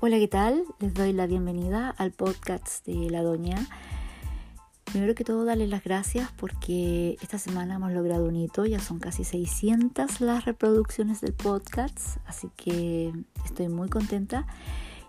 [0.00, 0.62] Hola, ¿qué tal?
[0.78, 3.66] Les doy la bienvenida al podcast de La Doña.
[4.84, 9.00] Primero que todo, darles las gracias porque esta semana hemos logrado un hito, ya son
[9.00, 13.12] casi 600 las reproducciones del podcast, así que
[13.44, 14.46] estoy muy contenta.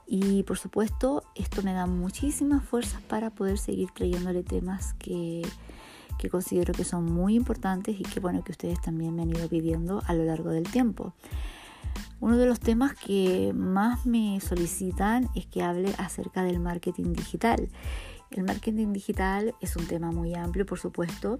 [0.07, 5.43] Y por supuesto, esto me da muchísimas fuerzas para poder seguir trayéndole temas que,
[6.17, 9.47] que considero que son muy importantes y que bueno, que ustedes también me han ido
[9.49, 11.13] pidiendo a lo largo del tiempo.
[12.21, 17.69] Uno de los temas que más me solicitan es que hable acerca del marketing digital.
[18.31, 21.39] El marketing digital es un tema muy amplio, por supuesto,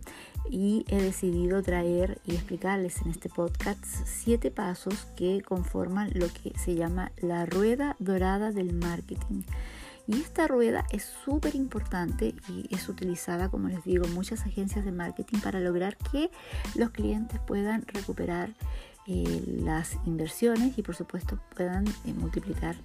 [0.50, 6.58] y he decidido traer y explicarles en este podcast siete pasos que conforman lo que
[6.58, 9.44] se llama la rueda dorada del marketing.
[10.08, 14.92] Y esta rueda es súper importante y es utilizada, como les digo, muchas agencias de
[14.92, 16.32] marketing para lograr que
[16.74, 18.50] los clientes puedan recuperar
[19.12, 22.76] eh, las inversiones y por supuesto puedan eh, multiplicar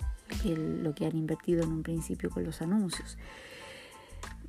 [0.47, 3.19] lo que han invertido en un principio con los anuncios.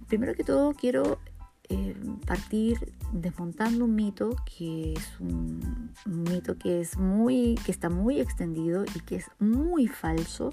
[0.08, 1.20] Primero que todo quiero
[1.68, 1.94] eh,
[2.26, 8.22] partir desmontando un mito que es un, un, mito que es muy que está muy
[8.22, 10.52] extendido y que es muy falso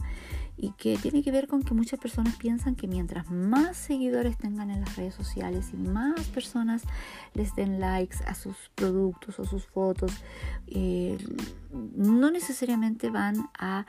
[0.56, 4.70] y que tiene que ver con que muchas personas piensan que mientras más seguidores tengan
[4.70, 6.82] en las redes sociales y más personas
[7.34, 10.12] les den likes a sus productos o sus fotos,
[10.66, 11.18] eh,
[11.96, 13.86] no necesariamente van a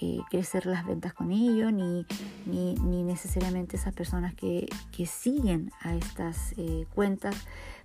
[0.00, 2.04] eh, crecer las ventas con ello, ni,
[2.46, 7.36] ni, necesariamente esas personas que, que siguen a estas eh, cuentas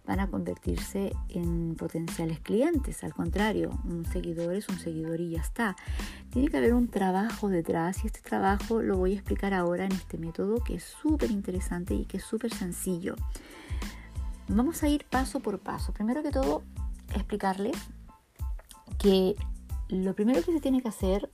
[0.08, 3.04] van a convertirse en potenciales clientes.
[3.04, 5.76] Al contrario, un seguidor es un seguidor y ya está.
[6.32, 9.92] Tiene que haber un trabajo detrás y este trabajo lo voy a explicar ahora en
[9.92, 13.16] este método que es súper interesante y que es súper sencillo.
[14.48, 15.92] Vamos a ir paso por paso.
[15.92, 16.64] Primero que todo,
[17.14, 17.76] explicarles
[18.98, 19.36] que
[19.90, 21.30] lo primero que se tiene que hacer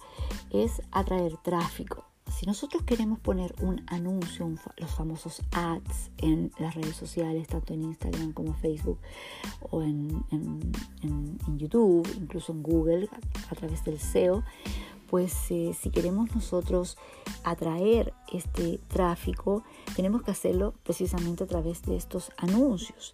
[0.50, 2.13] es atraer tráfico.
[2.32, 7.84] Si nosotros queremos poner un anuncio, los famosos ads en las redes sociales, tanto en
[7.84, 9.00] Instagram como Facebook
[9.70, 10.24] o en,
[11.58, 13.10] YouTube, incluso en Google,
[13.50, 14.44] a, través del SEO,
[15.10, 16.98] pues eh, si queremos nosotros
[17.44, 19.64] atraer este tráfico,
[19.96, 23.14] tenemos que hacerlo precisamente a través de estos anuncios.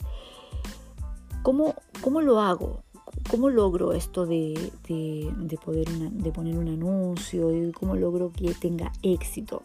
[1.44, 2.84] ¿Cómo, cómo lo hago?
[3.30, 4.72] ¿Cómo logro esto de,
[5.64, 9.64] poder de poner un anuncio y cómo logro que tenga éxito?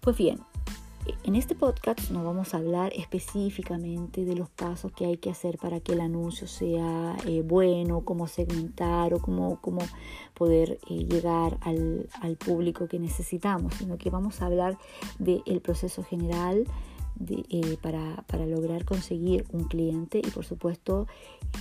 [0.00, 0.38] Pues bien,
[1.24, 5.58] en este podcast no vamos a hablar específicamente de los pasos que hay que hacer
[5.58, 9.80] para que el anuncio sea eh, bueno, cómo segmentar o cómo, cómo
[10.34, 14.78] poder eh, llegar al, al, público que necesitamos, sino que vamos a hablar
[15.18, 16.64] del proceso general
[17.26, 21.06] eh, para, para, lograr conseguir un cliente y por supuesto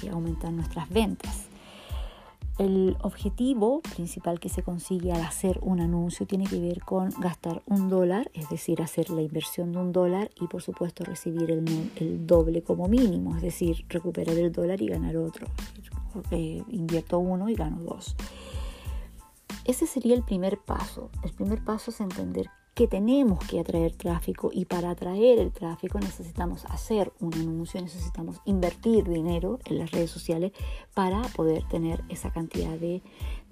[0.03, 1.47] eh, aumentar nuestras ventas.
[2.57, 7.62] El objetivo principal que se consigue al hacer un anuncio tiene que ver con gastar
[7.68, 11.91] un dólar, es decir, hacer la inversión de un dólar y por supuesto recibir el,
[11.97, 15.47] el doble como mínimo, es decir, recuperar el dólar y ganar otro.
[16.31, 18.16] Eh, invierto uno y gano dos.
[19.66, 21.12] Ese sería el primer paso.
[21.24, 25.99] El primer paso es entender que tenemos que atraer tráfico y para atraer el tráfico
[25.99, 30.51] necesitamos hacer un anuncio, necesitamos invertir dinero en las redes sociales
[30.93, 33.01] para poder tener esa cantidad de,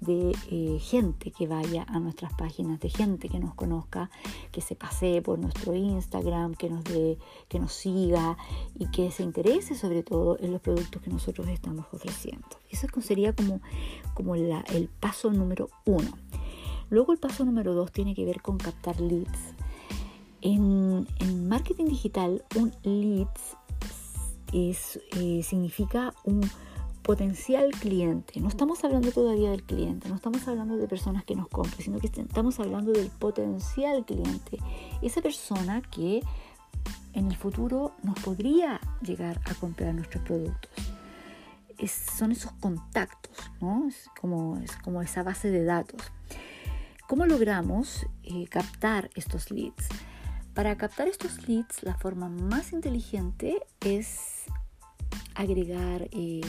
[0.06, 4.10] eh, gente que vaya a nuestras páginas, de gente que nos conozca,
[4.52, 8.36] que se pase por nuestro Instagram, que nos, que nos siga
[8.78, 12.46] y que se interese sobre todo en los productos que nosotros estamos ofreciendo.
[12.70, 13.60] Eso sería como,
[14.14, 16.12] como el paso número uno.
[16.90, 19.54] Luego el paso número dos tiene que ver con captar leads.
[20.40, 21.06] En,
[21.48, 23.56] marketing digital, un leads
[24.52, 26.48] eh, significa un
[27.02, 28.40] potencial cliente.
[28.40, 31.98] No estamos hablando todavía del cliente, no estamos hablando de personas que nos compren, sino
[31.98, 34.58] que estamos hablando del potencial cliente.
[35.02, 36.22] Esa persona que
[37.12, 40.70] en el futuro nos podría llegar a comprar nuestros productos.
[42.16, 43.88] son esos contactos, ¿no?
[43.88, 44.08] Es
[44.82, 46.00] como esa base de datos.
[47.08, 49.86] ¿Cómo logramos eh, captar estos leads?
[50.54, 54.42] Para captar estos leads, la forma más inteligente es
[55.36, 56.40] agregar, eh,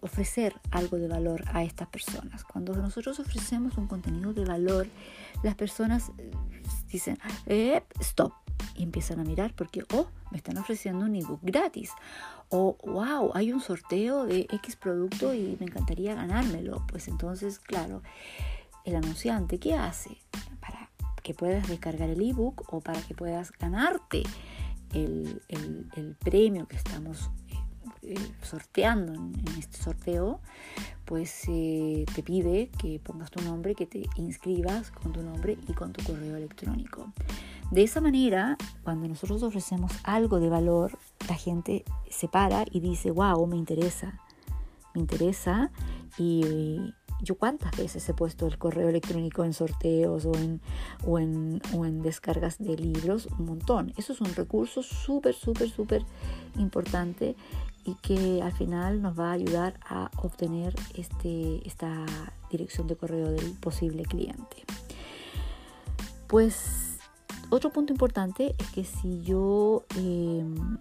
[0.00, 2.42] ofrecer algo de valor a estas personas.
[2.42, 4.88] Cuando nosotros ofrecemos un contenido de valor,
[5.44, 6.32] las personas eh,
[6.88, 7.16] dicen,
[8.00, 8.32] stop,
[8.74, 11.92] y empiezan a mirar porque, oh, me están ofreciendo un ebook gratis.
[12.48, 16.84] O, wow, hay un sorteo de X producto y me encantaría ganármelo.
[16.88, 18.02] Pues entonces, claro,
[18.90, 20.18] el anunciante, ¿qué hace?
[20.60, 20.90] Para
[21.22, 24.22] que puedas descargar el ebook o para que puedas ganarte
[24.92, 25.40] el,
[26.18, 30.40] premio que estamos eh, eh, sorteando en, este sorteo,
[31.04, 35.72] pues eh, te pide que pongas tu nombre, que te inscribas con tu nombre y
[35.72, 37.12] con tu correo electrónico.
[37.70, 40.98] De esa manera, cuando nosotros ofrecemos algo de valor,
[41.28, 44.20] la gente se para y dice, wow, me interesa,
[44.94, 45.70] me interesa
[46.18, 50.60] y, yo cuántas veces he puesto el correo electrónico en sorteos o en,
[51.06, 53.92] o en, o en descargas de libros, un montón.
[53.96, 56.04] Eso es un recurso súper, súper, súper
[56.56, 57.36] importante
[57.84, 62.04] y que al final nos va a ayudar a obtener este, esta
[62.50, 64.64] dirección de correo del posible cliente.
[66.26, 66.98] Pues
[67.48, 70.78] otro punto importante es que si yo em,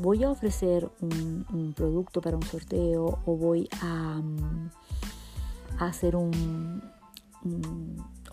[0.00, 4.20] voy a ofrecer un, un, producto para un sorteo o voy a
[5.86, 6.82] hacer un,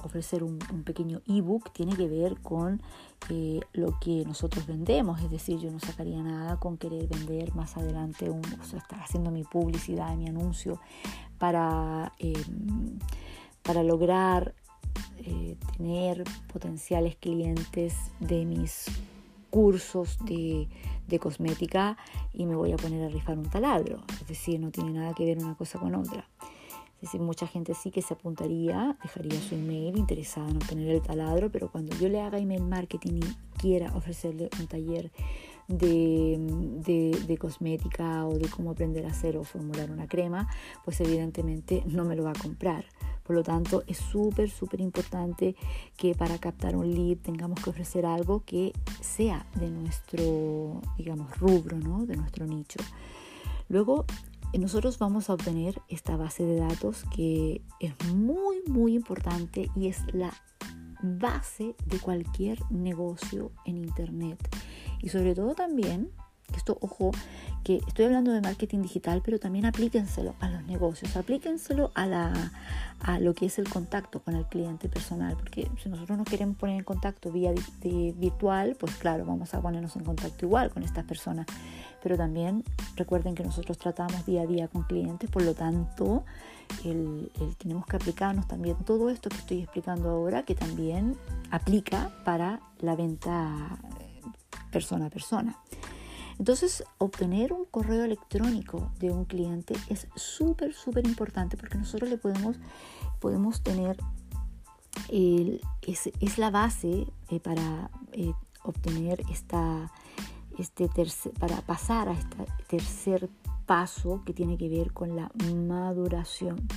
[0.03, 2.81] ofrecer un, pequeño ebook tiene que ver con
[3.29, 7.77] eh, lo que nosotros vendemos, es decir, yo no sacaría nada con querer vender más
[7.77, 10.79] adelante, un, o sea, estar haciendo mi publicidad, mi anuncio
[11.37, 12.99] para, em,
[13.63, 14.53] para lograr
[15.19, 18.85] eh, tener potenciales clientes de mis
[19.49, 20.67] cursos de,
[21.07, 21.97] de, cosmética
[22.33, 25.25] y me voy a poner a rifar un taladro, es decir, no tiene nada que
[25.25, 26.27] ver una cosa con otra.
[26.97, 31.01] Es decir, mucha gente sí que se apuntaría, dejaría su email interesada en obtener el
[31.01, 35.11] taladro, pero cuando yo le haga email marketing y quiera ofrecerle un taller
[35.67, 40.47] de, de, cosmética o de cómo aprender a hacer o formular una crema,
[40.85, 42.85] pues evidentemente no me lo va a comprar.
[43.23, 45.55] Por lo tanto, es súper, súper importante
[45.97, 48.71] que para captar un lead tengamos que ofrecer algo que
[49.01, 52.05] sea de nuestro, digamos, rubro, ¿no?
[52.05, 52.79] de nuestro nicho.
[53.69, 54.05] Luego,
[54.53, 60.01] nosotros vamos a obtener esta base de datos que es muy, muy importante y es
[60.13, 60.33] la
[61.01, 64.39] base de cualquier negocio en Internet.
[65.01, 66.11] Y sobre todo también,
[66.55, 67.11] esto, ojo,
[67.63, 72.51] que estoy hablando de marketing digital, pero también aplíquenselo a los negocios, aplíquenselo a, la,
[72.99, 76.57] a lo que es el contacto con el cliente personal, porque si nosotros nos queremos
[76.57, 81.05] poner en contacto vía virtual, pues claro, vamos a ponernos en contacto igual con estas
[81.05, 81.45] personas
[82.07, 82.63] pero también
[82.95, 86.23] recuerden que nosotros tratamos día a día con clientes, por lo tanto
[87.57, 91.17] tenemos que aplicarnos también todo esto que estoy explicando ahora, que también
[91.51, 94.21] aplica para la venta eh,
[94.71, 95.57] persona a persona.
[96.39, 102.17] Entonces, obtener un correo electrónico de un cliente es súper, súper importante porque nosotros le
[102.17, 102.57] podemos,
[103.19, 103.97] podemos tener,
[105.09, 109.91] es, la base eh, para eh, obtener esta,
[110.57, 113.29] este tercer, para pasar a este tercer
[113.65, 116.67] paso que tiene que ver con la maduración,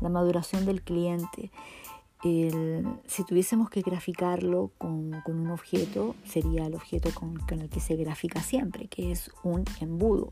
[0.00, 1.52] la maduración del cliente.
[2.22, 7.96] Si tuviésemos que graficarlo con, un objeto, sería el objeto con, con, el que se
[7.96, 10.30] grafica siempre, que es un embudo.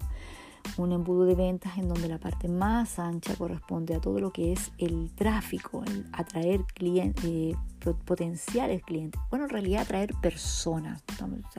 [0.77, 4.53] Un embudo de ventas en donde la parte más ancha corresponde a todo lo que
[4.53, 7.57] es el tráfico, el atraer clientes, eh,
[8.05, 9.21] potenciales clientes.
[9.31, 11.03] Bueno, en realidad atraer personas.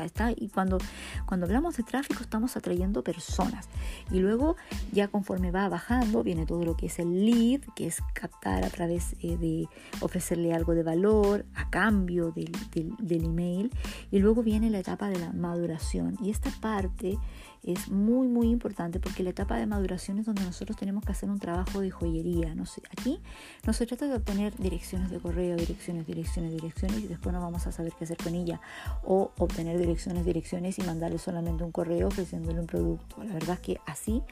[0.04, 0.78] está, y cuando,
[1.26, 3.68] cuando hablamos de tráfico estamos atrayendo personas.
[4.12, 4.56] Y luego
[4.92, 8.70] ya conforme va bajando viene todo lo que es el lead, que es captar a
[8.70, 9.68] través eh, de
[10.02, 13.72] ofrecerle algo de valor a cambio del, del, del email.
[14.12, 16.18] Y luego viene la etapa de la maduración.
[16.22, 17.18] Y esta parte
[17.64, 21.30] es muy muy importante porque la etapa de maduración es donde nosotros tenemos que hacer
[21.30, 22.56] un trabajo de joyería.
[22.92, 23.20] Aquí
[23.66, 27.68] no se trata de obtener direcciones de correo, direcciones, direcciones, direcciones y después no vamos
[27.68, 28.62] a saber qué hacer con ella.
[29.04, 33.24] O obtener direcciones, direcciones y mandarle solamente un correo ofreciéndole un producto.
[33.24, 34.24] La verdad es que así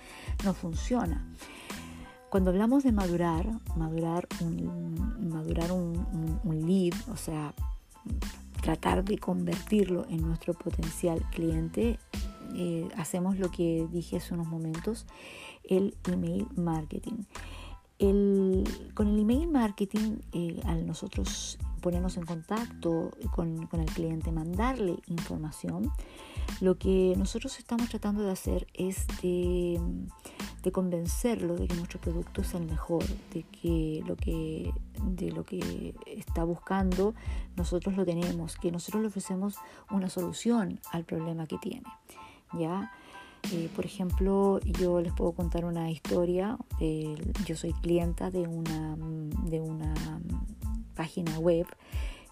[0.44, 1.26] no funciona.
[2.30, 7.54] Cuando hablamos de madurar, madurar un, madurar un lead, o sea,
[8.62, 12.00] tratar de convertirlo en nuestro potencial cliente,
[12.56, 15.06] eh, hacemos lo que dije hace unos momentos,
[15.64, 17.24] el email marketing.
[18.00, 25.92] con el email marketing, eh, al nosotros ponernos en contacto con, el cliente, mandarle información,
[26.62, 29.80] lo que nosotros estamos tratando de hacer es de,
[30.64, 34.74] de, convencerlo de que nuestro producto es el mejor, de que lo que
[35.04, 37.14] de lo que está buscando
[37.56, 39.56] nosotros lo tenemos, que nosotros le ofrecemos
[39.92, 41.84] una solución al problema que tiene.
[42.54, 42.92] ¿Ya?
[43.52, 46.58] Eh, por ejemplo, yo les puedo contar una historia.
[47.46, 48.96] yo soy clienta de una,
[49.46, 49.94] de una
[50.96, 51.68] página web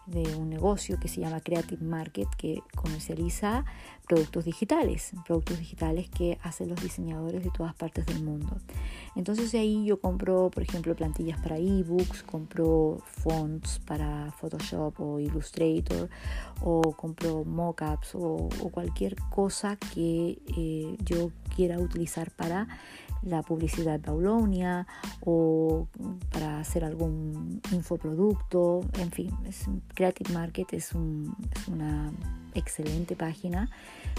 [0.07, 3.65] de un negocio que se llama Creative Market que comercializa
[4.07, 8.57] productos digitales, productos digitales que hacen los diseñadores de todas partes del mundo.
[9.15, 16.09] Entonces ahí yo compro, por ejemplo, plantillas para ebooks, compro fonts para Photoshop o Illustrator,
[16.61, 22.67] o compro mockups o, o cualquier cosa que eh, yo quiera utilizar para
[23.25, 24.87] la publicidad de Paulonia
[25.21, 25.87] o
[26.31, 29.31] para hacer algún infoproducto, en fin,
[29.93, 32.11] Creative Market es, una
[32.53, 33.69] excelente página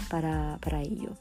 [0.09, 1.11] para, ello.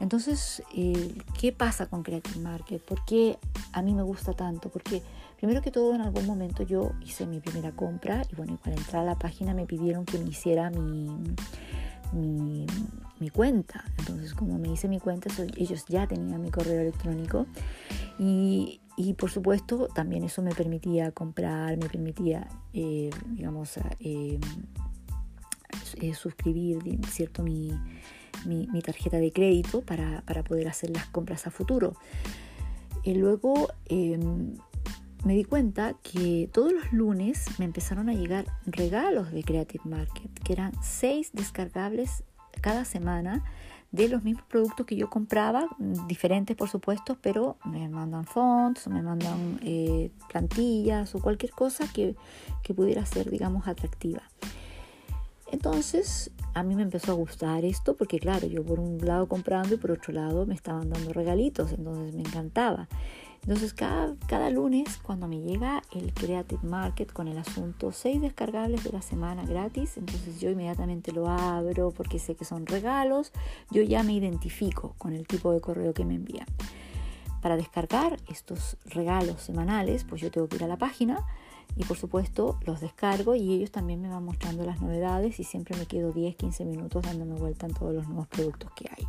[0.00, 2.82] Entonces, eh, ¿qué pasa con Creative Market?
[2.82, 3.38] ¿Por qué
[3.72, 4.70] a mí me gusta tanto?
[4.70, 5.02] Porque
[5.36, 9.02] primero que todo en algún momento yo hice mi primera compra y bueno, para entrar
[9.02, 12.66] a la página me pidieron que me hiciera mi,
[13.30, 13.84] cuenta.
[13.98, 17.46] Entonces, como me hice mi cuenta, ellos ya tenían mi correo electrónico
[18.18, 18.80] y,
[19.18, 24.38] por supuesto también eso me permitía comprar, me permitía, eh, digamos, eh,
[26.00, 27.42] eh, suscribir, ¿cierto?
[27.42, 27.72] Mi,
[28.44, 31.94] mi, tarjeta de crédito para, para, poder hacer las compras a futuro.
[33.04, 34.54] Y luego em,
[35.24, 40.30] me di cuenta que todos los lunes me empezaron a llegar regalos de Creative Market,
[40.42, 42.24] que eran seis descargables
[42.62, 43.44] cada semana
[43.90, 45.68] de los mismos productos que yo compraba,
[46.08, 52.16] diferentes por supuesto, pero me mandan fonts, me mandan eh, plantillas o cualquier cosa que,
[52.62, 54.22] que pudiera ser, digamos, atractiva.
[55.52, 59.74] Entonces a mí me empezó a gustar esto porque claro, yo por un lado comprando
[59.74, 62.88] y por otro lado me estaban dando regalitos, entonces me encantaba.
[63.42, 68.84] Entonces cada, cada lunes cuando me llega el Creative Market con el asunto 6 descargables
[68.84, 73.32] de la semana gratis, entonces yo inmediatamente lo abro porque sé que son regalos,
[73.70, 76.46] yo ya me identifico con el tipo de correo que me envían.
[77.40, 81.26] Para descargar estos regalos semanales, pues yo tengo que ir a la página
[81.74, 85.76] y por supuesto los descargo y ellos también me van mostrando las novedades y siempre
[85.76, 89.08] me quedo 10, 15 minutos dándome vuelta en todos los nuevos productos que hay.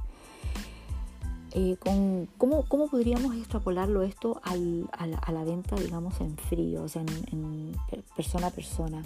[1.55, 2.27] Eh, ¿cómo,
[2.67, 8.03] ¿cómo, podríamos extrapolarlo esto al, a, la, venta, digamos, en frío, o sea, en, en
[8.15, 9.03] persona a persona?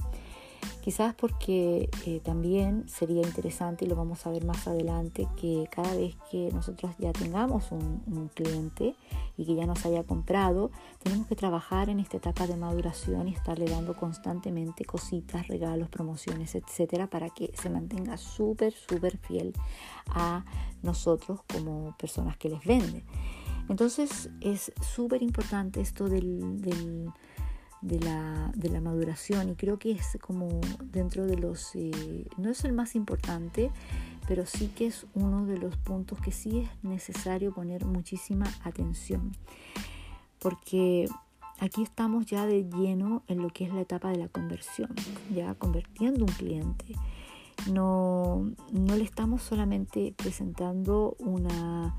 [0.87, 5.93] Quizás porque eh, también sería interesante, y lo vamos a ver más adelante, que cada
[5.93, 8.95] vez que nosotros ya tengamos un, cliente
[9.35, 10.71] y que ya nos haya comprado,
[11.03, 16.55] tenemos que trabajar en esta etapa de maduración y estarle dando constantemente cositas, regalos, promociones,
[16.55, 19.51] etcétera, para que se mantenga súper, súper fiel
[20.11, 20.45] a
[20.83, 23.03] nosotros como personas que les venden.
[23.67, 27.11] Entonces es súper importante esto del
[27.87, 30.59] de la, de la maduración y creo que es como
[30.91, 33.71] dentro de los, eh, no es el más importante,
[34.27, 39.31] pero sí que es uno de los puntos que sí es necesario poner muchísima atención,
[40.39, 41.07] porque
[41.59, 44.93] aquí estamos ya de lleno en lo que es la etapa de la conversión,
[45.33, 46.85] ya convirtiendo un cliente.
[47.71, 51.95] No, no le estamos solamente presentando una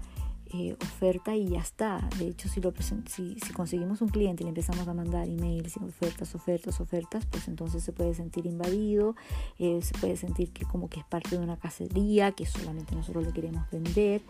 [0.52, 2.08] eh, oferta y ya está.
[2.18, 2.72] De hecho, si, lo
[3.06, 7.82] si, conseguimos un cliente y le empezamos a mandar emails ofertas, ofertas, ofertas, pues entonces
[7.82, 9.14] se puede sentir invadido,
[9.58, 13.26] eh, se puede sentir que como que es parte de una cacería, que solamente nosotros
[13.26, 14.22] le queremos vender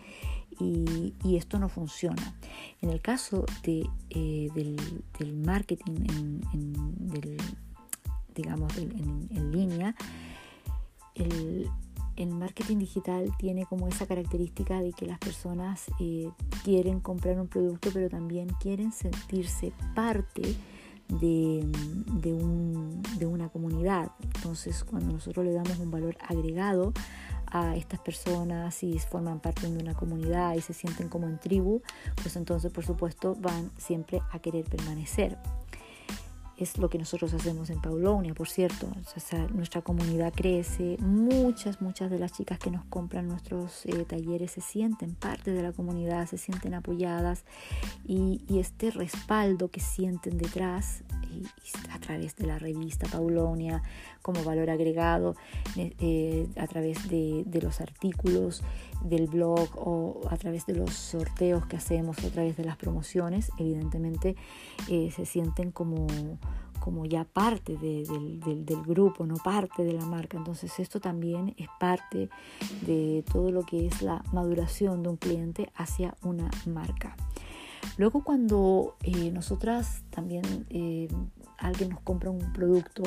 [0.59, 2.35] y, esto no funciona.
[2.81, 6.05] En el caso de, eh, del, marketing
[6.53, 7.37] en del,
[8.35, 9.95] digamos, en, en línea,
[11.15, 11.69] el,
[12.19, 16.29] el marketing digital tiene como esa característica de que las personas eh,
[16.63, 20.55] quieren comprar un producto, pero también quieren sentirse parte
[21.07, 21.65] de,
[22.21, 24.11] de, una comunidad.
[24.35, 26.93] Entonces, cuando nosotros le damos un valor agregado
[27.47, 31.81] a estas personas y forman parte de una comunidad y se sienten como en tribu,
[32.21, 35.37] pues entonces, por supuesto, van siempre a querer permanecer
[36.59, 38.87] es lo que nosotros hacemos en Paulonia, por cierto.
[39.53, 44.61] nuestra comunidad crece, muchas, muchas de las chicas que nos compran nuestros eh, talleres se
[44.61, 47.45] sienten parte de la comunidad, se sienten apoyadas
[48.05, 51.03] y, este respaldo que sienten detrás
[51.91, 53.81] a través de la revista Paulonia
[54.21, 55.35] como valor agregado,
[55.77, 58.63] eh, eh, a través de, los artículos
[59.05, 63.49] del blog o a través de los sorteos que hacemos, a través de las promociones,
[63.57, 64.35] evidentemente
[64.87, 66.07] se sienten como
[66.79, 68.39] como ya parte del,
[68.85, 70.37] grupo, no parte de la marca.
[70.37, 72.29] Entonces esto también es parte
[72.85, 77.15] de todo lo que es la maduración de un cliente hacia una marca.
[77.97, 81.07] Luego cuando eh, nosotras también eh,
[81.57, 83.03] alguien nos compra un producto,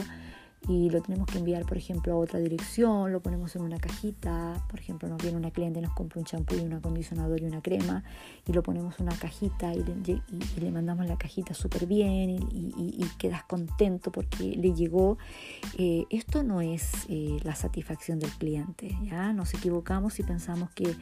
[0.69, 4.65] y lo tenemos que enviar, por ejemplo, a otra dirección, lo ponemos en una cajita,
[4.71, 7.61] por ejemplo, nos viene una cliente, nos compra un champú y un acondicionador y una
[7.61, 8.05] crema,
[8.47, 13.45] y lo ponemos en una cajita y le, mandamos la cajita súper bien y, quedas
[13.45, 15.19] contento porque le llegó.
[15.77, 19.33] Eh, esto no es eh, la satisfacción del cliente, ¿ya?
[19.33, 20.95] Nos equivocamos y pensamos que,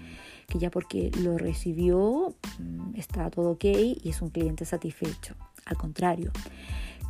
[0.49, 5.35] que ya porque lo recibió mm, está todo ok y es un cliente satisfecho.
[5.67, 6.33] Al contrario,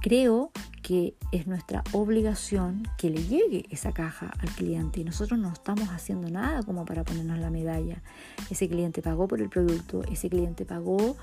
[0.00, 0.50] creo
[0.83, 5.88] que es nuestra obligación que le llegue esa caja al cliente y nosotros no estamos
[5.90, 8.02] haciendo nada como para ponernos la medalla.
[8.50, 11.16] Ese cliente pagó por el producto, ese cliente pagó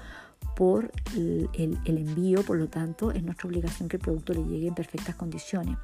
[0.56, 1.50] por el,
[1.86, 5.78] envío, por lo tanto es nuestra obligación que el producto le llegue en perfectas condiciones.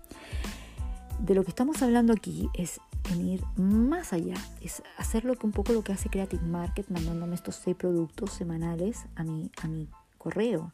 [1.19, 2.79] De lo que estamos hablando aquí es
[3.11, 6.89] en ir más allá, es hacer lo que un poco lo que hace Creative Market
[6.89, 10.71] mandándome estos seis productos semanales a mi, a mi correo,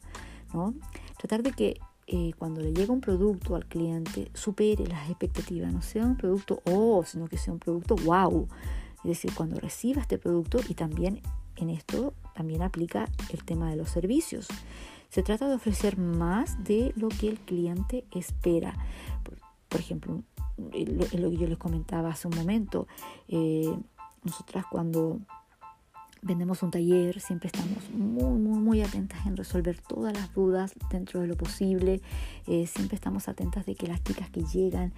[0.54, 0.74] ¿no?
[1.18, 1.80] Tratar de que
[2.12, 6.60] eh, cuando le llega un producto al cliente supere las expectativas, no sea un producto
[6.64, 8.48] oh, sino que sea un producto wow.
[8.96, 11.22] Es decir, cuando reciba este producto y también
[11.54, 14.48] en esto también aplica el tema de los servicios.
[15.08, 18.74] Se trata de ofrecer más de lo que el cliente espera.
[19.68, 20.24] Por, ejemplo,
[20.56, 22.88] lo, lo, que yo les comentaba hace un momento,
[23.28, 23.72] eh,
[24.24, 25.20] nosotras cuando
[26.22, 31.20] vendemos un taller, siempre estamos muy, muy, muy atentas en resolver todas las dudas dentro
[31.20, 32.00] de lo posible.
[32.46, 34.92] Eh, siempre estamos atentas de que las chicas que llegan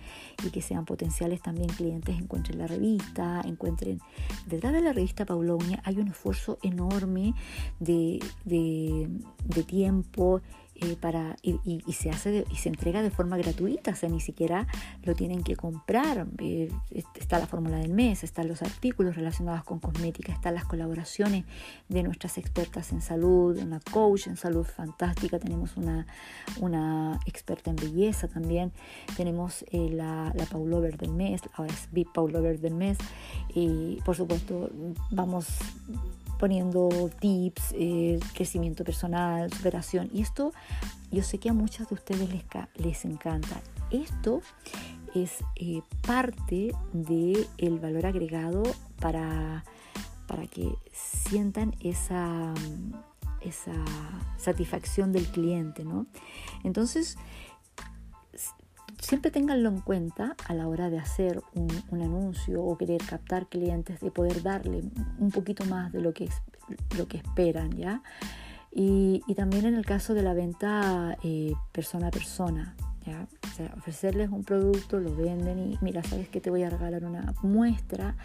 [0.45, 4.01] y que sean potenciales también clientes encuentren la revista, encuentren...
[4.47, 7.35] Detrás de la revista Paulonia hay un esfuerzo enorme
[7.79, 9.09] de, de,
[9.45, 10.41] de tiempo
[10.83, 14.67] eh, para, y, se hace y se entrega de forma gratuita, o sea, ni siquiera
[15.05, 16.27] lo tienen que comprar.
[16.39, 21.45] Eh, está la fórmula del mes, están los artículos relacionados con cosmética, están las colaboraciones
[21.89, 26.07] de nuestras expertas en salud, una coach en salud fantástica, tenemos una,
[26.61, 28.73] una experta en belleza también,
[29.17, 32.99] tenemos eh, la, la Paulover del mes, ahora es VIP Paulover del mes,
[33.55, 34.71] y por supuesto
[35.11, 35.47] vamos
[36.43, 36.89] poniendo
[37.21, 40.11] tips, eh, crecimiento personal, superación.
[40.13, 40.53] Y esto
[41.13, 42.43] yo sé que a muchos de ustedes les,
[42.75, 43.61] les encanta.
[43.93, 44.43] Esto
[45.15, 48.65] es eh, parte del el valor agregado
[48.99, 49.63] para,
[50.27, 52.53] para que sientan esa,
[53.41, 53.73] esa
[54.37, 55.85] satisfacción del cliente.
[55.85, 56.07] ¿no?
[56.65, 57.19] Entonces,
[59.03, 64.01] siempre tenganlo en cuenta a la hora de hacer un, anuncio o querer captar clientes,
[64.01, 64.83] de poder darle
[65.19, 66.29] un poquito más de lo que,
[66.97, 68.03] lo que esperan, ¿ya?
[68.71, 73.27] Y, también en el caso de la venta eh, persona a persona, ¿ya?
[73.77, 78.17] ofrecerles un producto, lo venden y mira, sabes que te voy a regalar una muestra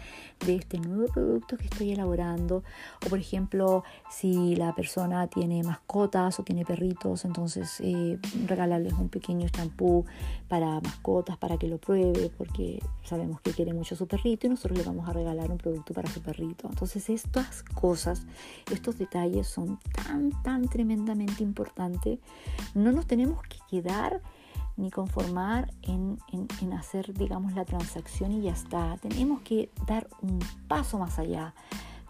[0.44, 2.62] de este nuevo producto que estoy elaborando.
[3.04, 9.08] O por ejemplo, si la persona tiene mascotas o tiene perritos, entonces eh, regalarles un
[9.08, 10.04] pequeño champú
[10.48, 14.78] para mascotas para que lo pruebe, porque sabemos que quiere mucho su perrito y nosotros
[14.78, 16.68] le vamos a regalar un producto para su perrito.
[16.68, 18.26] Entonces estas cosas,
[18.70, 22.18] estos detalles son tan, tan tremendamente importantes.
[22.74, 24.22] No nos tenemos que quedar
[24.78, 26.18] ni conformar en,
[26.72, 28.96] hacer, digamos, la transacción y ya está.
[28.98, 30.38] Tenemos que dar un
[30.68, 31.52] paso más allá.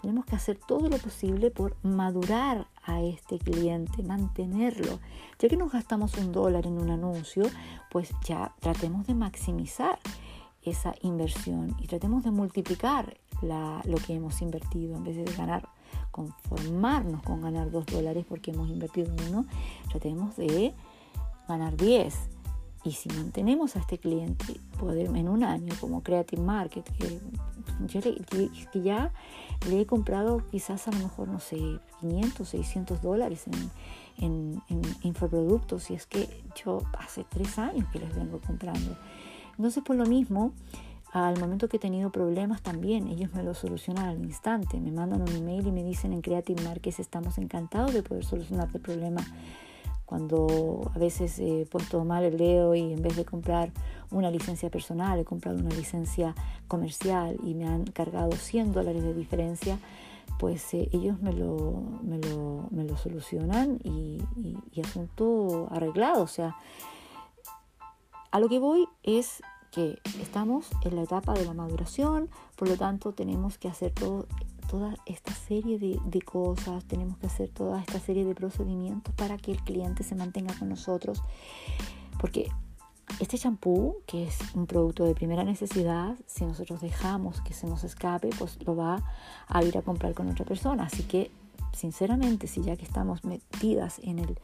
[0.03, 5.01] Tenemos que hacer todo lo posible por madurar a este cliente, mantenerlo.
[5.39, 7.45] Ya que nos gastamos un dólar en un anuncio,
[7.91, 9.99] pues ya tratemos de maximizar
[10.63, 15.67] esa inversión y tratemos de multiplicar lo que hemos invertido en vez de ganar,
[16.11, 19.47] conformarnos con ganar dos dólares porque hemos invertido en uno,
[19.89, 20.75] tratemos de
[21.49, 22.38] ganar 10
[22.89, 27.21] y si mantenemos a este cliente poder, en un año como Creative Market, que,
[27.87, 28.01] yo
[28.73, 29.13] que ya
[29.69, 31.59] le he comprado quizás a lo mejor, no sé,
[32.01, 33.45] 500, 600 dólares
[34.17, 36.29] en, en, infoproductos, y es que
[36.65, 38.97] yo hace tres años que les vengo comprando.
[39.57, 40.53] Entonces, por lo mismo,
[41.13, 44.81] al momento que he tenido problemas también, ellos me lo solucionan al instante.
[44.81, 48.79] Me mandan un email y me dicen en Creative Market estamos encantados de poder solucionarte
[48.79, 49.23] el problema
[50.09, 53.73] cuando a veces he puesto mal el dedo y en vez de comprar
[54.11, 56.35] una licencia personal he comprado una licencia
[56.67, 59.79] comercial y me han cargado 100 dólares de diferencia,
[60.39, 64.23] pues eh, ellos me lo, me lo, me lo solucionan y,
[64.73, 66.23] y, asunto arreglado.
[66.23, 66.57] O sea,
[68.31, 69.43] a lo que voy es
[69.73, 74.27] que estamos en la etapa de la maduración, por lo tanto tenemos que hacer todo
[74.69, 79.51] toda esta serie de, cosas, tenemos que hacer toda esta serie de procedimientos para que
[79.51, 81.23] el cliente se mantenga con nosotros.
[82.21, 82.49] Porque
[83.21, 87.83] este champú, que es un producto de primera necesidad, si nosotros dejamos que se nos
[87.83, 89.03] escape, pues lo va
[89.49, 90.85] a ir a comprar con otra persona.
[90.85, 91.31] Así que
[91.73, 94.39] sinceramente, si ya que estamos metidas en el,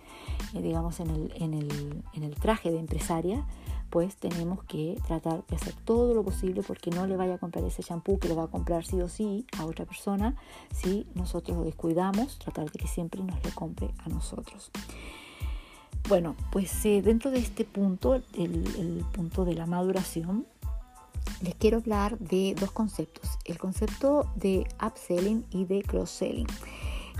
[0.54, 3.44] eh, digamos, en el, en, el, en el traje de empresaria,
[3.90, 7.64] pues tenemos que tratar de hacer todo lo posible porque no le vaya a comprar
[7.64, 10.34] ese champú que lo va a comprar sí o sí a otra persona.
[10.72, 14.72] Si nosotros lo descuidamos, tratar de que siempre nos lo compre a nosotros.
[16.08, 20.44] Bueno, pues eh, dentro de este punto, el, punto de la maduración,
[21.40, 26.48] les quiero hablar de dos conceptos, el concepto de upselling y de cross-selling.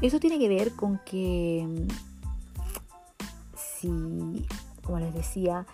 [0.01, 1.89] Eso tiene que ver con que mm,
[3.57, 4.47] si,
[4.83, 5.67] como les decía,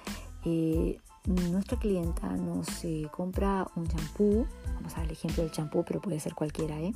[0.44, 5.84] eh, nuestra clienta nos eh, compra un champú, vamos a dar el ejemplo del champú,
[5.86, 6.92] pero puede ser cualquiera, ¿eh?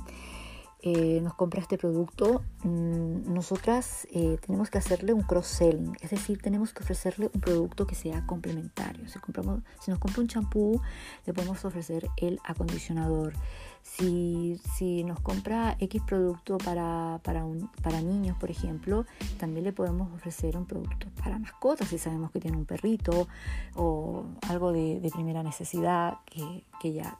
[0.87, 6.39] Eh, nos compra este producto, mm, nosotras eh, tenemos que hacerle un cross-selling, es decir,
[6.39, 9.09] tenemos que ofrecerle un producto que sea complementario.
[9.09, 10.79] Si, compramos, si nos compra un champú,
[11.25, 13.33] le podemos ofrecer el acondicionador.
[13.81, 19.07] Si, si nos compra X producto para, para, un, para niños, por ejemplo,
[19.39, 23.27] también le podemos ofrecer un producto para mascotas, si sabemos que tiene un perrito
[23.73, 27.17] o algo de, de primera necesidad que, que ya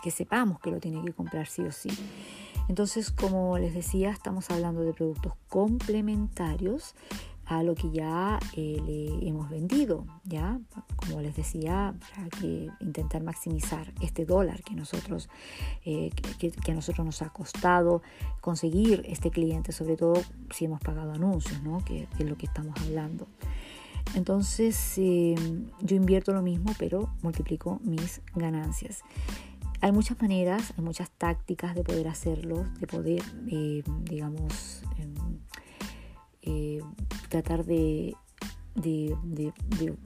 [0.00, 1.90] que sepamos que lo tiene que comprar sí o sí.
[2.70, 6.94] Entonces, como les decía, estamos hablando de productos complementarios
[7.44, 10.60] a lo que ya eh, le hemos vendido, ya
[10.94, 15.28] como les decía, para que intentar maximizar este dólar que nosotros
[15.84, 18.02] eh, que, a nosotros nos ha costado
[18.40, 20.22] conseguir este cliente, sobre todo
[20.54, 21.84] si hemos pagado anuncios, ¿no?
[21.84, 23.26] que, es lo que estamos hablando.
[24.14, 25.34] Entonces eh,
[25.80, 29.02] yo invierto lo mismo, pero multiplico mis ganancias.
[29.82, 35.38] Hay muchas maneras, hay muchas tácticas de poder hacerlo, de poder, eh, digamos, em,
[36.42, 36.80] eh,
[37.28, 38.14] tratar de,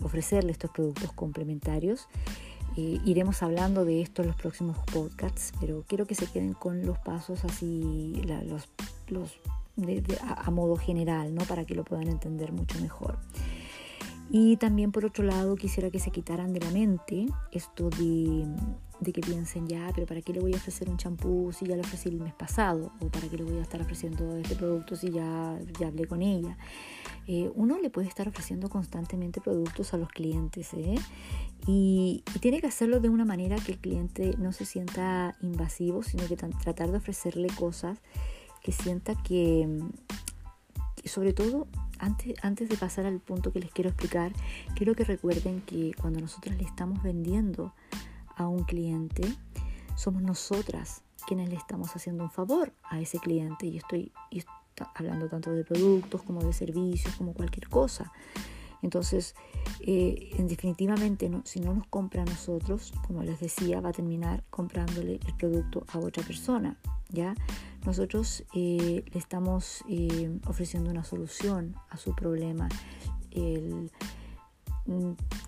[0.02, 2.08] ofrecerle estos productos complementarios.
[2.76, 6.86] Eh, iremos hablando de esto en los próximos podcasts, pero quiero que se queden con
[6.86, 8.20] los pasos así,
[10.22, 11.44] a, a, modo general, ¿no?
[11.44, 13.18] para que lo puedan entender mucho mejor.
[14.36, 18.44] Y también por otro lado quisiera que se quitaran de la mente esto de,
[18.98, 21.76] de que piensen ya, pero ¿para qué le voy a ofrecer un champú si ya
[21.76, 22.90] lo ofrecí el mes pasado?
[22.98, 26.20] ¿O para qué le voy a estar ofreciendo este producto si ya, ya hablé con
[26.20, 26.58] ella?
[27.28, 30.96] Eh, uno le puede estar ofreciendo constantemente productos a los clientes ¿eh?
[31.68, 36.26] y, tiene que hacerlo de una manera que el cliente no se sienta invasivo, sino
[36.26, 38.00] que tratar de ofrecerle cosas
[38.64, 39.80] que sienta que,
[41.08, 41.66] sobre todo
[41.98, 44.32] antes, antes de pasar al punto que les quiero explicar,
[44.74, 47.72] quiero que recuerden que cuando nosotros le estamos vendiendo
[48.36, 49.22] a un cliente,
[49.96, 53.66] somos nosotras quienes le estamos haciendo un favor a ese cliente.
[53.66, 54.12] Y estoy,
[54.94, 58.12] hablando tanto de productos como de servicios, como cualquier cosa.
[58.82, 59.34] Entonces,
[59.80, 64.44] eh, en definitivamente, si no nos compra a nosotros, como les decía, va a terminar
[64.50, 66.76] comprándole el producto a otra persona.
[67.08, 67.34] ¿ya?
[67.84, 72.68] Nosotros eh, le estamos eh, ofreciendo una solución a su problema.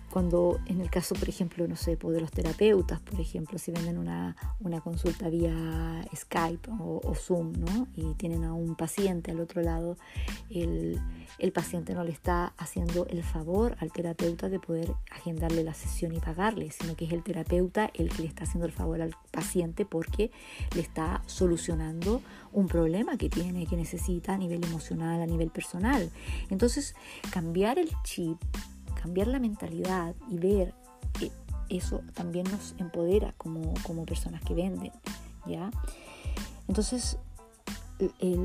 [0.09, 3.71] Cuando en el caso, por ejemplo, no sé, pues, de los terapeutas, por ejemplo, si
[3.71, 7.87] venden una, una consulta vía Skype o, Zoom, ¿no?
[7.95, 9.97] Y tienen a un paciente al otro lado,
[10.49, 10.99] el,
[11.37, 16.15] el, paciente no le está haciendo el favor al terapeuta de poder agendarle la sesión
[16.15, 19.15] y pagarle, sino que es el terapeuta el que le está haciendo el favor al
[19.31, 20.31] paciente porque
[20.73, 22.21] le está solucionando
[22.53, 26.09] un problema que tiene, que necesita a nivel emocional, a nivel personal.
[26.49, 26.95] Entonces,
[27.31, 28.39] cambiar el chip
[29.01, 30.73] cambiar la mentalidad y ver
[31.17, 31.31] que
[31.69, 34.91] eso también nos empodera como, como personas que venden,
[35.45, 35.71] ¿ya?
[36.67, 37.17] Entonces,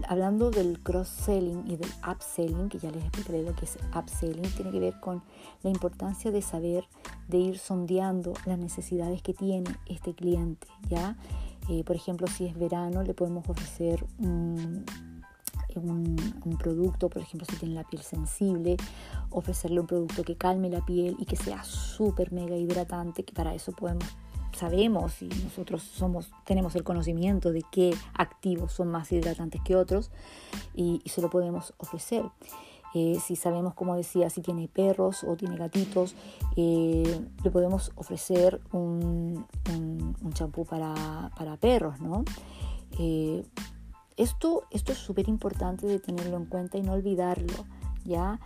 [0.08, 4.70] hablando del cross-selling y del upselling, que ya les explicaré lo que es upselling, tiene
[4.70, 5.22] que ver con
[5.62, 6.84] la importancia de saber,
[7.28, 11.16] de ir sondeando las necesidades que tiene este cliente, ¿ya?
[11.68, 14.84] Eh, por ejemplo, si es verano, le podemos ofrecer un
[15.78, 16.16] un,
[16.58, 18.76] producto, por ejemplo, si tiene la piel sensible,
[19.30, 23.54] ofrecerle un producto que calme la piel y que sea súper mega hidratante, que para
[23.54, 24.04] eso podemos
[24.56, 30.10] sabemos y nosotros somos tenemos el conocimiento de qué activos son más hidratantes que otros
[30.74, 32.24] y, se lo podemos ofrecer.
[32.94, 36.14] Eh, si sabemos, como decía, si tiene perros o tiene gatitos,
[36.56, 39.46] eh, le podemos ofrecer un
[40.34, 42.22] champú para, para, perros, ¿no?
[42.98, 43.44] Eh,
[44.16, 47.64] esto, esto es súper importante de tenerlo en cuenta y no olvidarlo,
[48.04, 48.38] ¿ya?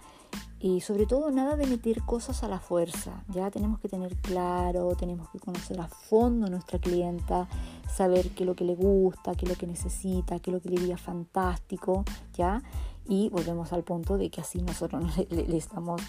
[0.59, 4.97] Y sobre todo nada de meter cosas a la fuerza, ya tenemos que tener claro,
[4.97, 7.47] tenemos que conocer a fondo a nuestra clienta,
[7.95, 10.61] saber qué es lo que le gusta, qué es lo que necesita, qué es lo
[10.61, 12.63] que le diría fantástico, ¿ya?
[13.07, 16.01] Y volvemos al punto de que así nosotros le, estamos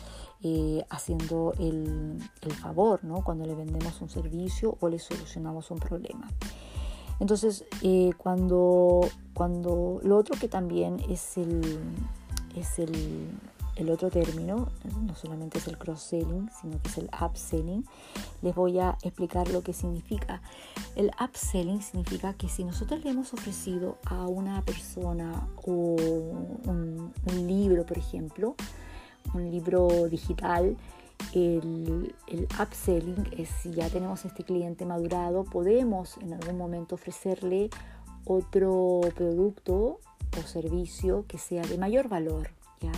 [0.41, 3.23] eh, haciendo el, el favor, ¿no?
[3.23, 6.27] Cuando le vendemos un servicio o le solucionamos un problema.
[7.19, 9.01] Entonces, eh, cuando,
[9.33, 11.79] cuando lo otro que también es el,
[12.55, 13.29] es el,
[13.77, 14.69] el otro término,
[15.05, 17.85] no solamente es el cross-selling, sino que es el upselling,
[18.41, 20.41] les voy a explicar lo que significa.
[20.95, 25.95] El upselling significa que si nosotros le hemos ofrecido a una persona o
[26.65, 27.13] un,
[27.47, 28.55] libro, por ejemplo,
[29.33, 30.75] un libro digital,
[31.33, 37.69] el, el, upselling es si ya tenemos este cliente madurado, podemos en algún momento ofrecerle
[38.25, 39.99] otro producto
[40.37, 42.49] o servicio que sea de mayor valor,
[42.81, 42.91] ¿ya?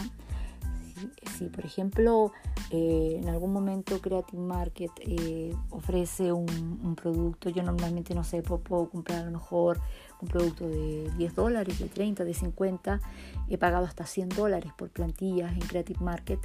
[1.38, 2.32] si por ejemplo
[2.72, 8.90] eh, en algún momento Creative Market eh, ofrece un, producto, yo normalmente no sé, puedo,
[8.90, 9.80] comprar a lo mejor
[10.22, 13.00] un producto de 10 dólares, de 30, de 50,
[13.48, 16.40] he pagado hasta 100 dólares por plantillas en Creative Market.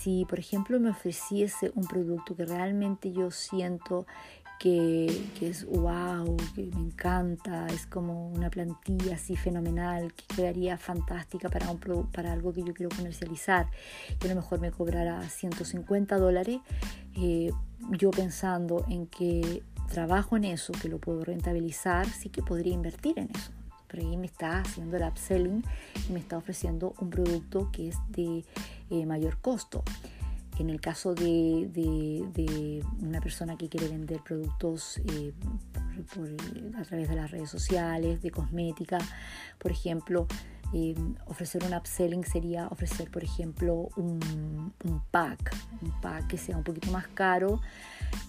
[0.00, 4.06] Si por ejemplo me ofreciese un producto que realmente yo siento
[4.58, 5.06] que,
[5.40, 11.70] es wow, que me encanta, es como una plantilla así fenomenal, que quedaría fantástica para,
[11.70, 11.78] un,
[12.10, 13.68] para algo que yo quiero comercializar,
[14.18, 16.60] que a lo mejor me cobrara 150 dólares,
[17.16, 17.50] eh,
[17.90, 23.18] yo pensando en que trabajo en eso, que lo puedo rentabilizar, sí que podría invertir
[23.18, 23.50] en eso.
[23.92, 25.64] Ahí me está haciendo el upselling
[26.08, 28.44] y me está ofreciendo un producto que es de
[28.90, 29.84] eh, mayor costo.
[30.58, 32.24] En el caso de,
[33.00, 35.32] una persona que quiere vender productos eh,
[36.76, 38.98] a través de las redes sociales, de cosmética,
[39.58, 40.26] por ejemplo,
[40.72, 40.94] eh,
[41.26, 46.64] ofrecer un upselling sería ofrecer, por ejemplo, un, un, pack, un pack que sea un
[46.64, 47.60] poquito más caro,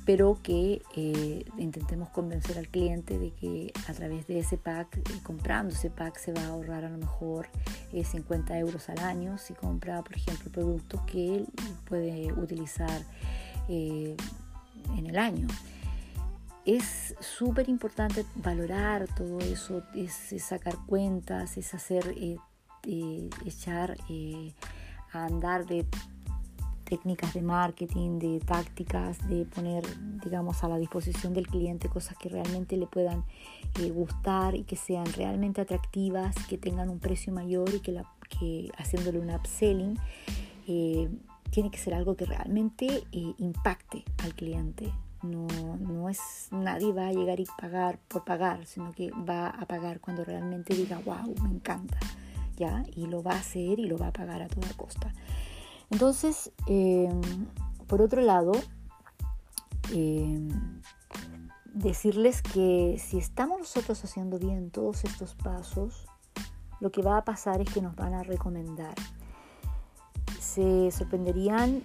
[0.06, 5.02] pero que eh, intentemos convencer al cliente de que a través de ese pack, eh,
[5.24, 7.48] comprando ese pack, se va a ahorrar a lo mejor
[7.92, 11.48] 50 euros al año si compra, por ejemplo, productos que él
[11.88, 13.02] puede utilizar
[13.70, 14.18] en
[15.08, 15.48] el año
[16.66, 22.38] es súper importante valorar todo eso, es, sacar cuentas, es hacer, eh,
[22.88, 24.54] eh, echar eh,
[25.14, 25.86] a andar de
[26.86, 29.84] técnicas de marketing, de tácticas, de poner,
[30.24, 33.24] digamos, a la disposición del cliente cosas que realmente le puedan
[33.94, 38.06] gustar y que sean realmente atractivas, que tengan un precio mayor y que, la,
[38.40, 39.98] que haciéndole un upselling
[40.66, 44.92] tiene que ser algo que realmente impacte al cliente,
[45.26, 49.66] no, no es nadie va a llegar y pagar por pagar, sino que va a
[49.66, 51.98] pagar cuando realmente diga, wow, me encanta,
[52.56, 52.84] ¿ya?
[52.96, 55.14] Y lo va a hacer y lo va a pagar a toda costa.
[55.90, 57.22] Entonces, em,
[57.88, 58.54] por otro lado,
[59.94, 60.50] em,
[61.74, 66.08] decirles que si estamos nosotros haciendo bien todos estos pasos,
[66.80, 68.96] lo que va a pasar es que nos van a recomendar
[70.56, 71.84] se sorprenderían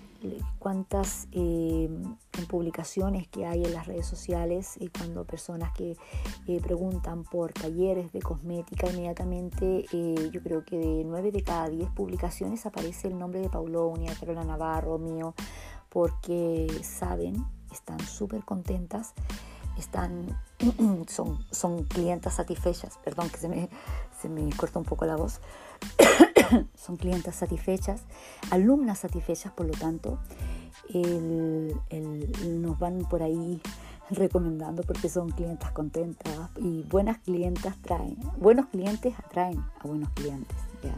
[0.60, 1.88] cuántas eh,
[2.48, 5.96] publicaciones que hay en las redes sociales y cuando personas que
[6.46, 11.68] eh, preguntan por talleres de cosmética inmediatamente eh, yo creo que de 9 de cada
[11.68, 15.34] 10 publicaciones aparece el nombre de Paulonia, Carola Navarro, mío,
[15.88, 19.14] porque saben, están súper contentas,
[19.76, 20.40] están,
[21.08, 23.68] son, son clientas satisfechas, perdón que se me,
[24.20, 25.40] se me corta un poco la voz.
[26.74, 28.02] son clientas satisfechas,
[28.50, 30.18] alumnas satisfechas, por lo tanto,
[32.44, 33.60] nos van por ahí
[34.10, 40.56] recomendando porque son clientas contentas y buenas clientas traen, buenos clientes atraen a buenos clientes.
[40.82, 40.94] ¿ya?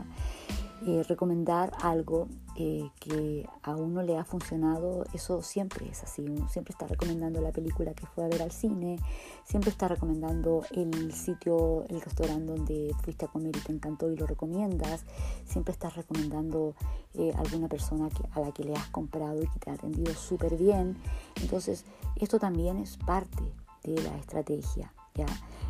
[0.84, 6.24] Eh, recomendar algo eh, que a uno le ha funcionado, eso siempre es así.
[6.48, 8.98] Siempre está recomendando la película que fue a ver al cine,
[9.44, 14.16] siempre está recomendando el sitio, el restaurante donde fuiste a comer y te encantó y
[14.16, 15.04] lo recomiendas,
[15.44, 16.74] siempre estás recomendando
[17.14, 20.56] eh, alguna persona a la que le has comprado y que te ha atendido súper
[20.56, 20.96] bien.
[21.40, 21.84] Entonces,
[22.16, 23.44] esto también es parte
[23.84, 24.92] de la estrategia.
[25.14, 25.26] ¿ya?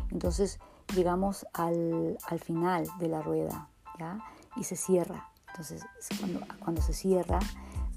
[0.09, 0.59] Entonces,
[0.95, 3.69] llegamos al, al final de la rueda.
[3.99, 4.19] ¿ya?
[4.55, 5.29] Y se cierra.
[5.49, 5.83] Entonces,
[6.19, 7.39] cuando, cuando se cierra,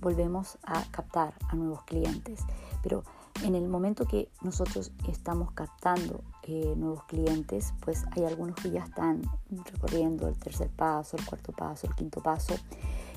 [0.00, 2.40] volvemos a captar a nuevos clientes.
[2.82, 3.02] Pero
[3.42, 8.84] en el momento que nosotros estamos captando eh, nuevos clientes, pues hay algunos que ya
[8.84, 9.22] están
[9.72, 12.54] recorriendo el tercer paso, el cuarto paso, el quinto paso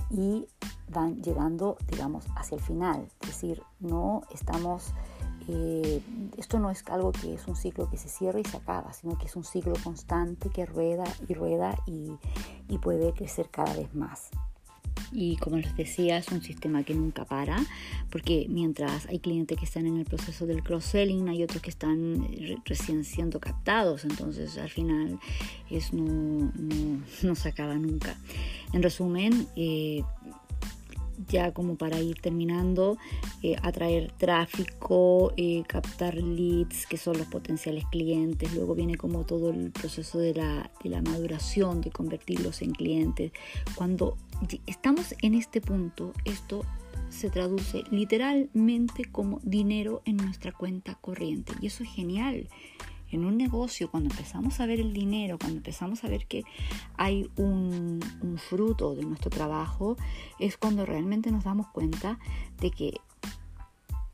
[0.10, 0.48] y
[0.90, 3.08] van llegando, digamos, hacia el final.
[3.22, 4.94] Es decir, no estamos
[6.38, 9.18] esto no es algo que es un ciclo que se cierra y se acaba, sino
[9.18, 12.12] que es un ciclo constante que rueda y rueda y,
[12.82, 14.30] puede crecer cada vez más.
[15.12, 17.58] Y como les decía, es un sistema que nunca para,
[18.10, 22.26] porque mientras hay clientes que están en el proceso del cross-selling, hay otros que están
[22.64, 25.20] recién siendo captados, entonces al final
[25.70, 26.52] es no,
[27.22, 28.16] no, se acaba nunca.
[28.72, 30.04] En resumen, eh,
[31.30, 32.98] ya como para ir terminando,
[33.42, 38.54] eh, atraer tráfico, eh, captar leads, que son los potenciales clientes.
[38.54, 43.32] Luego viene como todo el proceso de la, de la maduración, de convertirlos en clientes.
[43.76, 44.18] Cuando
[44.66, 46.66] estamos en este punto, esto
[47.10, 51.54] se traduce literalmente como dinero en nuestra cuenta corriente.
[51.62, 52.48] Y eso es genial
[53.12, 56.44] en un negocio, cuando empezamos a ver el dinero, cuando empezamos a ver que
[56.98, 58.00] hay un,
[58.38, 59.98] fruto de nuestro trabajo,
[60.40, 62.20] es cuando realmente nos damos cuenta
[62.60, 63.02] de que,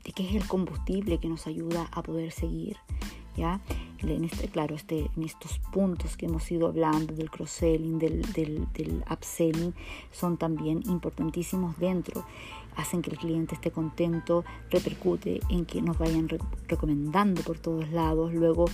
[0.04, 2.76] de que es el combustible que nos ayuda a poder seguir.
[3.36, 3.60] ¿Ya?
[3.98, 8.66] En este, claro, este, en estos puntos que hemos ido hablando del cross-selling, del, del,
[8.72, 9.74] del upselling,
[10.10, 12.24] son también importantísimos dentro
[12.76, 16.28] hacen que el cliente esté contento, repercute en que nos vayan
[16.68, 18.66] recomendando por todos lados, luego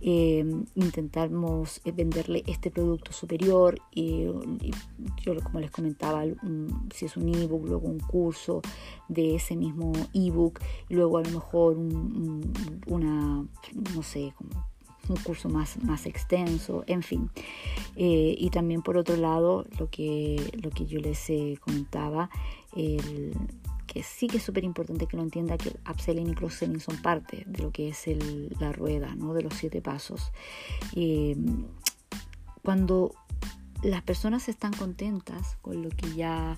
[0.00, 0.44] eh,
[0.74, 4.24] intentamos eh, venderle este producto superior, y
[5.22, 6.24] yo como les comentaba,
[6.94, 8.62] si es un ebook, luego un curso
[9.08, 11.76] de ese mismo ebook, luego a lo mejor
[12.86, 13.44] una,
[13.94, 14.70] no sé, como
[15.10, 17.30] un curso más, más extenso, en fin.
[17.96, 22.30] Eh, y también por otro lado, lo que, lo que yo les comentaba,
[22.74, 23.34] el,
[23.92, 27.02] que sí que es súper importante que lo entienda que el upselling y cross-selling son
[27.02, 29.34] parte de lo que es el, la rueda, ¿no?
[29.34, 30.30] de los siete pasos.
[30.94, 31.36] Eh,
[32.62, 33.12] cuando
[33.82, 36.56] las personas están contentas con lo que ya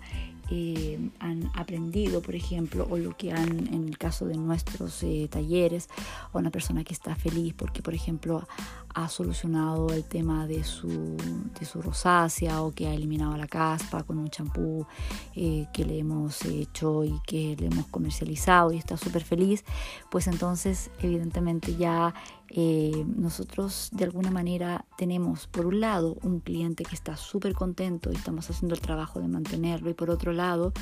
[0.50, 5.28] eh, han aprendido, por ejemplo, o lo que han, en el caso de nuestros eh,
[5.30, 5.88] talleres,
[6.32, 8.46] o una persona que está feliz porque, por ejemplo,
[8.94, 11.16] ha solucionado el tema de su,
[11.58, 14.86] de su rosácea o que ha eliminado la caspa con un champú
[15.34, 19.64] eh, que le hemos hecho y que le hemos comercializado y está súper feliz,
[20.10, 22.14] pues entonces evidentemente ya
[22.54, 28.12] eh, nosotros de alguna manera tenemos por un lado un cliente que está súper contento
[28.12, 30.74] y estamos haciendo el trabajo de mantenerlo y por otro lado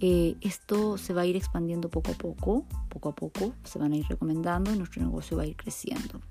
[0.00, 3.92] eh, esto se va a ir expandiendo poco a poco, poco a poco se van
[3.92, 6.22] a ir recomendando y nuestro negocio va a ir creciendo.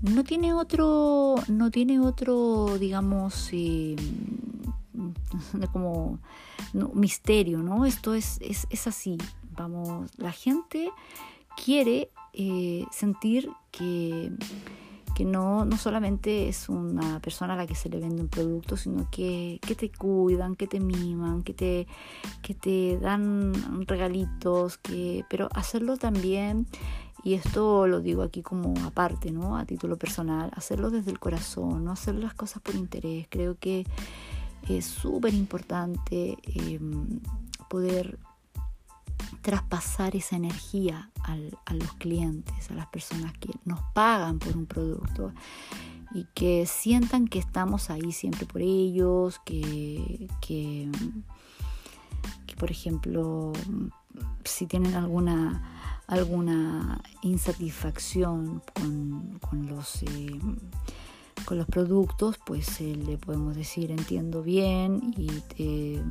[0.00, 3.96] No tiene otro, no tiene otro, digamos, eh,
[5.74, 6.20] como
[6.94, 7.84] misterio, ¿no?
[7.84, 9.18] Esto es, es, es así.
[9.54, 10.90] Vamos, la gente
[11.62, 14.32] quiere eh, sentir que,
[15.14, 18.76] que no, no solamente es una persona a la que se le vende un producto,
[18.76, 21.86] sino que, que te cuidan, que te miman, que te,
[22.42, 23.52] que te dan
[23.86, 26.66] regalitos, que, pero hacerlo también,
[27.22, 29.56] y esto lo digo aquí como aparte, ¿no?
[29.56, 33.26] a título personal, hacerlo desde el corazón, no hacer las cosas por interés.
[33.28, 33.86] Creo que
[34.68, 37.20] es súper importante em,
[37.68, 38.18] poder
[39.42, 45.32] traspasar esa energía a los clientes, a las personas que nos pagan por un producto
[46.12, 50.90] y que sientan que estamos ahí siempre por ellos, que, que,
[52.58, 53.52] por ejemplo,
[54.44, 60.02] si tienen alguna, alguna insatisfacción con, los...
[60.02, 60.38] Eh,
[61.46, 66.02] con los productos, pues eh, le podemos decir entiendo bien y eh,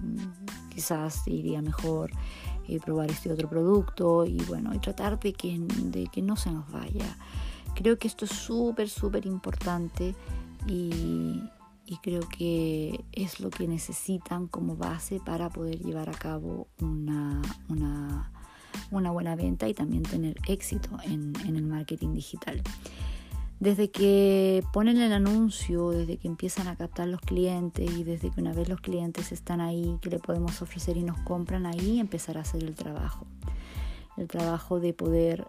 [0.73, 2.09] quizás iría mejor
[2.77, 6.69] probar este otro producto y bueno, y tratar de que, de que no se nos
[6.71, 7.17] vaya.
[7.73, 10.15] Creo que esto es súper, súper importante
[10.67, 11.41] y,
[12.03, 18.31] creo que es lo que necesitan como base para poder llevar a cabo una, una,
[18.91, 22.61] una buena venta y también tener éxito en, en el marketing digital.
[23.59, 28.39] Desde que ponen el anuncio, desde que empiezan a captar los clientes y desde que
[28.39, 32.37] una vez los clientes están ahí, que le podemos ofrecer y nos compran ahí, empezar
[32.37, 33.27] a hacer el trabajo.
[34.15, 35.45] El trabajo de poder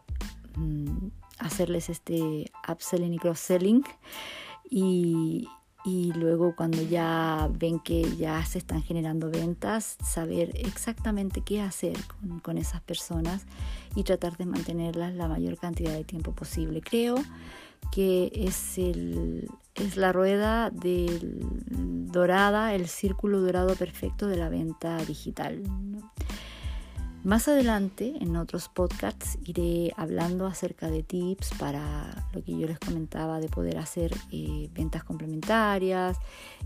[0.57, 1.07] mm,
[1.39, 3.85] hacerles este upselling y cross-selling
[4.69, 5.47] y,
[5.85, 11.97] y luego cuando ya ven que ya se están generando ventas, saber exactamente qué hacer
[12.07, 13.47] con, con, esas personas
[13.95, 16.81] y tratar de mantenerlas la mayor cantidad de tiempo posible.
[16.81, 17.15] Creo
[17.93, 21.43] que es, el, es la rueda del
[22.11, 25.63] dorada, el círculo dorado perfecto de la venta digital.
[27.23, 32.79] Más adelante, en otros podcasts, iré hablando acerca de tips para lo que yo les
[32.79, 36.17] comentaba de poder hacer eh, ventas complementarias,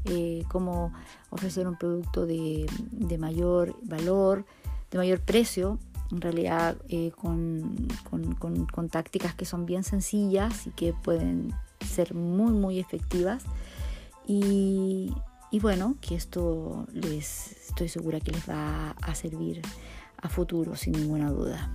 [0.05, 0.93] eh, cómo
[1.31, 4.47] ofrecer un producto de, de mayor valor,
[4.93, 10.93] de mayor precio en realidad eh, con, con, tácticas que son bien sencillas y que
[10.93, 13.45] pueden ser muy muy efectivas.
[14.27, 15.13] Y,
[15.51, 19.61] y, bueno que esto les estoy segura que les va a servir
[20.17, 21.71] a futuro sin ninguna duda.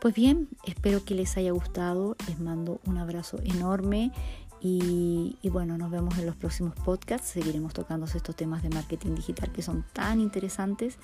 [0.00, 2.16] Pues bien espero que les haya gustado.
[2.28, 4.12] Les mando un abrazo enorme
[4.60, 7.28] Y, bueno, nos vemos en los próximos podcasts.
[7.28, 10.98] Seguiremos tocando estos temas de marketing digital que son tan interesantes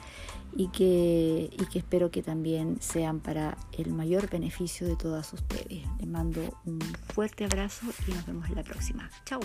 [0.56, 5.84] y que, y que espero que también sean para el mayor beneficio de todas ustedes.
[5.98, 6.80] Les mando un
[7.12, 9.10] fuerte abrazo y nos vemos en la próxima.
[9.24, 9.40] Chao.